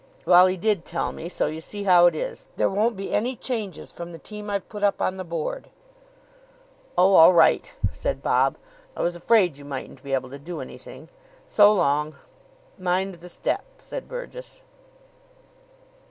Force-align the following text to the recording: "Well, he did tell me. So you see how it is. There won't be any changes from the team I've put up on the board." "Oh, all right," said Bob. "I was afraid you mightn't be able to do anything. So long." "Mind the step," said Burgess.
"Well, 0.25 0.47
he 0.47 0.57
did 0.57 0.83
tell 0.83 1.11
me. 1.11 1.29
So 1.29 1.45
you 1.45 1.61
see 1.61 1.83
how 1.83 2.07
it 2.07 2.15
is. 2.15 2.47
There 2.55 2.71
won't 2.71 2.97
be 2.97 3.13
any 3.13 3.35
changes 3.35 3.91
from 3.91 4.11
the 4.11 4.17
team 4.17 4.49
I've 4.49 4.67
put 4.67 4.83
up 4.83 4.99
on 4.99 5.17
the 5.17 5.23
board." 5.23 5.69
"Oh, 6.97 7.13
all 7.13 7.33
right," 7.33 7.71
said 7.91 8.23
Bob. 8.23 8.55
"I 8.97 9.03
was 9.03 9.15
afraid 9.15 9.59
you 9.59 9.63
mightn't 9.65 10.01
be 10.01 10.15
able 10.15 10.31
to 10.31 10.39
do 10.39 10.59
anything. 10.59 11.09
So 11.45 11.71
long." 11.71 12.15
"Mind 12.79 13.13
the 13.21 13.29
step," 13.29 13.63
said 13.77 14.07
Burgess. 14.07 14.63